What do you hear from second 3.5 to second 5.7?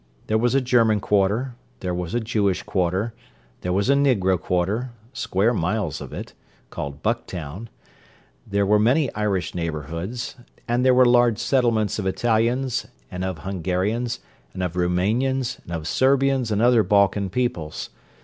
there was a negro quarter—square